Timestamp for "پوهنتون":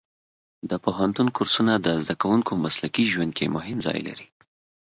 0.85-1.27